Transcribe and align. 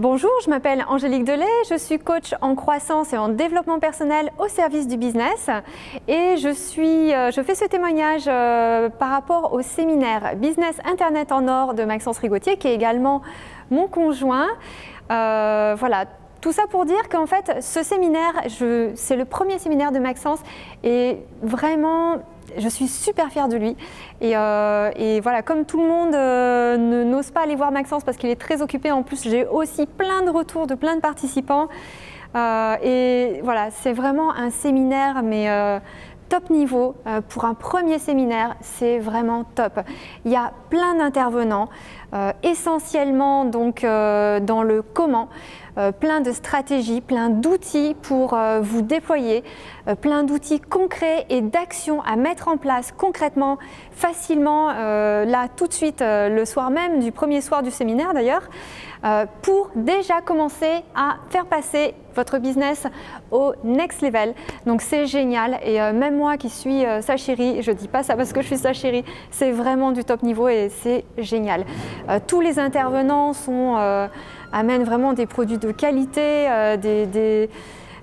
Bonjour, 0.00 0.32
je 0.44 0.50
m'appelle 0.50 0.84
Angélique 0.88 1.22
Delay, 1.22 1.46
je 1.70 1.78
suis 1.78 2.00
coach 2.00 2.34
en 2.40 2.56
croissance 2.56 3.12
et 3.12 3.16
en 3.16 3.28
développement 3.28 3.78
personnel 3.78 4.32
au 4.40 4.48
service 4.48 4.88
du 4.88 4.96
business 4.96 5.48
et 6.08 6.36
je, 6.36 6.48
euh, 6.48 7.30
fais 7.30 7.54
ce 7.54 7.64
témoignage 7.66 8.24
euh, 8.26 8.88
par 8.88 9.10
rapport 9.10 9.52
au 9.52 9.62
séminaire 9.62 10.34
Business 10.34 10.80
Internet 10.84 11.30
en 11.30 11.46
or 11.46 11.74
de 11.74 11.84
Maxence 11.84 12.18
Rigotier 12.18 12.56
qui 12.56 12.66
est 12.66 12.74
également 12.74 13.22
mon 13.70 13.86
conjoint. 13.86 14.48
Euh, 15.12 15.76
voilà, 15.78 16.06
tout 16.40 16.50
ça 16.50 16.64
pour 16.68 16.86
dire 16.86 17.08
qu'en 17.08 17.26
fait, 17.26 17.62
ce 17.62 17.84
séminaire, 17.84 18.32
c'est 18.96 19.14
le 19.14 19.24
premier 19.24 19.60
séminaire 19.60 19.92
de 19.92 20.00
Maxence 20.00 20.40
et 20.82 21.18
vraiment, 21.40 22.16
je 22.56 22.68
suis 22.68 22.88
super 22.88 23.28
fière 23.30 23.48
de 23.48 23.56
lui. 23.56 23.76
Et, 24.20 24.36
euh, 24.36 25.20
voilà, 25.22 25.42
comme 25.42 25.64
tout 25.64 25.80
le 25.80 25.86
monde 25.86 26.14
euh, 26.14 27.04
n'ose 27.04 27.30
pas 27.30 27.42
aller 27.42 27.56
voir 27.56 27.72
Maxence 27.72 28.04
parce 28.04 28.16
qu'il 28.16 28.30
est 28.30 28.40
très 28.40 28.62
occupé, 28.62 28.90
en 28.90 29.02
plus 29.02 29.22
j'ai 29.24 29.46
aussi 29.46 29.86
plein 29.86 30.22
de 30.22 30.30
retours 30.30 30.66
de 30.66 30.74
plein 30.74 30.96
de 30.96 31.00
participants. 31.00 31.68
Euh, 32.36 32.76
et 32.82 33.40
voilà, 33.42 33.70
c'est 33.70 33.92
vraiment 33.92 34.34
un 34.34 34.50
séminaire, 34.50 35.22
mais 35.22 35.48
top 36.28 36.50
niveau 36.50 36.96
pour 37.28 37.44
un 37.44 37.54
premier 37.54 37.98
séminaire, 37.98 38.56
c'est 38.60 38.98
vraiment 38.98 39.44
top. 39.44 39.80
Il 40.24 40.32
y 40.32 40.36
a 40.36 40.52
plein 40.70 40.96
d'intervenants, 40.96 41.68
essentiellement 42.42 43.44
donc 43.44 43.82
dans 43.82 44.62
le 44.62 44.82
comment. 44.82 45.28
Euh, 45.76 45.90
plein 45.90 46.20
de 46.20 46.30
stratégies, 46.30 47.00
plein 47.00 47.30
d'outils 47.30 47.96
pour 48.02 48.34
euh, 48.34 48.60
vous 48.62 48.80
déployer, 48.80 49.42
euh, 49.88 49.96
plein 49.96 50.22
d'outils 50.22 50.60
concrets 50.60 51.26
et 51.30 51.40
d'actions 51.40 52.00
à 52.02 52.14
mettre 52.14 52.46
en 52.46 52.58
place 52.58 52.92
concrètement, 52.96 53.58
facilement, 53.90 54.68
là 54.72 55.48
tout 55.56 55.66
de 55.66 55.72
suite, 55.72 56.02
le 56.02 56.44
soir 56.44 56.70
même 56.70 57.00
du 57.00 57.12
premier 57.12 57.40
soir 57.40 57.62
du 57.62 57.70
séminaire 57.70 58.12
d'ailleurs, 58.12 58.42
pour 59.42 59.70
déjà 59.76 60.20
commencer 60.20 60.82
à 60.96 61.16
faire 61.30 61.46
passer 61.46 61.94
votre 62.16 62.38
business 62.38 62.86
au 63.30 63.52
next 63.62 64.02
level. 64.02 64.34
Donc 64.66 64.80
c'est 64.82 65.06
génial 65.06 65.58
et 65.64 65.78
même 65.92 66.16
moi 66.16 66.36
qui 66.36 66.50
suis 66.50 66.82
sa 67.02 67.16
chérie, 67.16 67.62
je 67.62 67.70
dis 67.70 67.88
pas 67.88 68.02
ça 68.02 68.16
parce 68.16 68.32
que 68.32 68.42
je 68.42 68.46
suis 68.46 68.58
sa 68.58 68.72
chérie, 68.72 69.04
c'est 69.30 69.52
vraiment 69.52 69.92
du 69.92 70.04
top 70.04 70.22
niveau 70.22 70.48
et 70.48 70.70
c'est 70.82 71.04
génial. 71.18 71.64
tous 72.26 72.40
les 72.40 72.58
intervenants 72.58 73.32
sont 73.32 74.08
amène 74.54 74.84
vraiment 74.84 75.12
des 75.12 75.26
produits 75.26 75.58
de 75.58 75.72
qualité, 75.72 76.46
euh, 76.48 77.48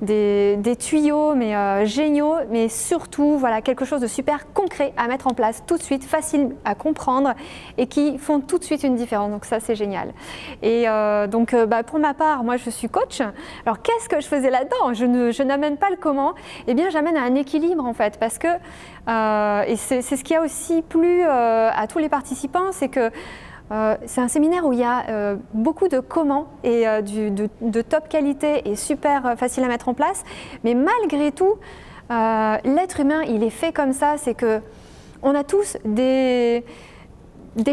des, 0.00 0.76
tuyaux 0.76 1.34
mais 1.34 1.54
euh, 1.54 1.84
géniaux, 1.84 2.36
mais 2.50 2.68
surtout 2.68 3.36
voilà, 3.36 3.60
quelque 3.60 3.84
chose 3.84 4.00
de 4.00 4.06
super 4.06 4.52
concret 4.52 4.92
à 4.96 5.08
mettre 5.08 5.26
en 5.26 5.34
place 5.34 5.62
tout 5.66 5.76
de 5.76 5.82
suite, 5.82 6.04
facile 6.04 6.54
à 6.64 6.74
comprendre 6.74 7.34
et 7.76 7.86
qui 7.86 8.16
font 8.16 8.40
tout 8.40 8.58
de 8.58 8.64
suite 8.64 8.82
une 8.82 8.96
différence. 8.96 9.30
Donc 9.30 9.44
ça 9.44 9.60
c'est 9.60 9.74
génial. 9.74 10.14
Et 10.62 10.88
euh, 10.88 11.26
donc 11.26 11.54
bah, 11.54 11.82
pour 11.82 11.98
ma 11.98 12.14
part, 12.14 12.44
moi 12.44 12.56
je 12.56 12.70
suis 12.70 12.88
coach. 12.88 13.20
Alors 13.66 13.82
qu'est-ce 13.82 14.08
que 14.08 14.20
je 14.20 14.26
faisais 14.26 14.50
là-dedans? 14.50 14.94
Je 14.94 15.42
n'amène 15.42 15.76
pas 15.76 15.90
le 15.90 15.96
comment. 15.96 16.34
Eh 16.66 16.74
bien 16.74 16.88
j'amène 16.88 17.16
un 17.18 17.34
équilibre 17.34 17.84
en 17.84 17.92
fait 17.92 18.18
parce 18.18 18.38
que, 18.38 18.48
et 19.70 19.76
c'est 19.76 20.02
ce 20.02 20.24
qui 20.24 20.34
a 20.34 20.42
aussi 20.42 20.80
plu 20.80 21.22
à 21.24 21.86
tous 21.88 21.98
les 21.98 22.08
participants, 22.08 22.72
c'est 22.72 22.88
que 22.88 23.10
euh, 23.70 23.96
c'est 24.06 24.20
un 24.20 24.28
séminaire 24.28 24.64
où 24.64 24.72
il 24.72 24.78
y 24.78 24.84
a 24.84 25.08
euh, 25.08 25.36
beaucoup 25.52 25.88
de 25.88 26.00
comment 26.00 26.46
et 26.64 26.88
euh, 26.88 27.02
de, 27.02 27.82
top 27.82 28.08
qualité 28.08 28.68
et 28.68 28.76
super 28.76 29.34
facile 29.36 29.64
à 29.64 29.68
mettre 29.68 29.88
en 29.88 29.94
place. 29.94 30.24
Mais 30.64 30.74
malgré 30.74 31.32
tout, 31.32 31.56
l'être 32.10 33.00
humain, 33.00 33.22
il 33.22 33.42
est 33.42 33.50
fait 33.50 33.72
comme 33.72 33.92
ça, 33.92 34.14
c'est 34.16 34.34
que 34.34 34.60
on 35.22 35.34
a 35.34 35.42
tous 35.42 35.76
des, 35.84 36.64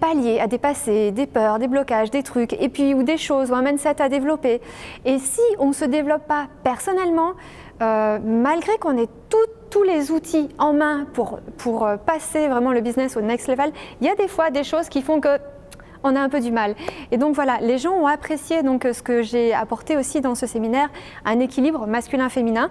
paliers 0.00 0.40
à 0.40 0.48
dépasser, 0.48 1.12
des 1.12 1.26
peurs, 1.26 1.58
des 1.58 1.68
blocages, 1.68 2.10
des 2.10 2.22
trucs, 2.22 2.52
et 2.54 2.68
puis 2.68 2.94
ou 2.94 3.04
des 3.04 3.16
choses 3.16 3.50
ou 3.50 3.54
un 3.54 3.62
mindset 3.62 4.02
à 4.02 4.08
développer. 4.08 4.60
Et 5.04 5.18
si 5.18 5.40
on 5.58 5.68
ne 5.68 5.72
se 5.72 5.84
développe 5.84 6.26
pas 6.26 6.48
personnellement, 6.64 7.32
malgré 7.80 8.76
qu'on 8.78 8.98
ait 8.98 9.08
tous 9.70 9.82
les 9.82 10.10
outils 10.10 10.48
en 10.58 10.72
main 10.72 11.06
pour, 11.12 11.38
pour 11.58 11.88
passer 12.04 12.48
vraiment 12.48 12.72
le 12.72 12.80
business 12.80 13.16
au 13.16 13.20
next 13.20 13.48
level, 13.48 13.70
il 14.00 14.06
y 14.06 14.10
a 14.10 14.16
des 14.16 14.28
fois 14.28 14.50
des 14.50 14.64
choses 14.64 14.88
qui 14.88 15.00
font 15.00 15.20
que 15.20 15.38
on 16.02 16.16
a 16.16 16.20
un 16.20 16.28
peu 16.28 16.40
du 16.40 16.52
mal. 16.52 16.74
Et 17.10 17.16
donc 17.16 17.34
voilà, 17.34 17.58
les 17.60 17.78
gens 17.78 17.92
ont 17.92 18.06
apprécié 18.06 18.62
donc 18.62 18.86
ce 18.92 19.02
que 19.02 19.22
j'ai 19.22 19.52
apporté 19.54 19.96
aussi 19.96 20.20
dans 20.20 20.34
ce 20.34 20.46
séminaire, 20.46 20.88
un 21.24 21.40
équilibre 21.40 21.86
masculin-féminin. 21.86 22.70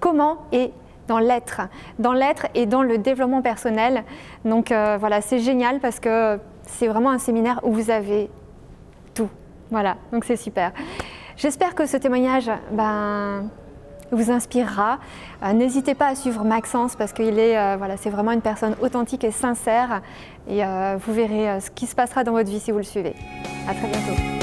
Comment 0.00 0.38
et 0.52 0.72
dans 1.08 1.18
l'être, 1.18 1.62
dans 1.98 2.12
l'être 2.12 2.46
et 2.54 2.66
dans 2.66 2.82
le 2.82 2.98
développement 2.98 3.42
personnel. 3.42 4.04
Donc 4.44 4.72
euh, 4.72 4.96
voilà, 4.98 5.20
c'est 5.20 5.38
génial 5.38 5.80
parce 5.80 6.00
que 6.00 6.38
c'est 6.62 6.86
vraiment 6.86 7.10
un 7.10 7.18
séminaire 7.18 7.60
où 7.64 7.72
vous 7.72 7.90
avez 7.90 8.30
tout. 9.14 9.28
Voilà, 9.70 9.96
donc 10.12 10.24
c'est 10.24 10.36
super. 10.36 10.72
J'espère 11.36 11.74
que 11.74 11.86
ce 11.86 11.96
témoignage, 11.96 12.50
ben, 12.72 13.44
vous 14.12 14.30
inspirera. 14.30 14.98
Euh, 15.42 15.52
n'hésitez 15.52 15.94
pas 15.94 16.08
à 16.08 16.14
suivre 16.14 16.44
Maxence 16.44 16.96
parce 16.96 17.12
qu'il 17.12 17.38
est, 17.38 17.58
euh, 17.58 17.76
voilà, 17.76 17.96
vraiment 17.96 18.32
une 18.32 18.42
personne 18.42 18.74
authentique 18.80 19.24
et 19.24 19.30
sincère. 19.30 20.02
Et 20.48 20.64
euh, 20.64 20.96
vous 20.98 21.12
verrez 21.12 21.60
ce 21.60 21.70
qui 21.70 21.86
se 21.86 21.94
passera 21.94 22.24
dans 22.24 22.32
votre 22.32 22.50
vie 22.50 22.60
si 22.60 22.70
vous 22.70 22.78
le 22.78 22.84
suivez. 22.84 23.14
À 23.68 23.74
très 23.74 23.88
bientôt. 23.88 24.41